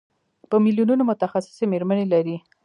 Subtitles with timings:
[0.49, 2.37] په میلیونونو متخصصې مېرمنې لري.